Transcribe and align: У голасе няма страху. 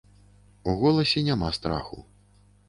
У 0.73 0.75
голасе 0.83 1.23
няма 1.27 1.51
страху. 1.59 2.01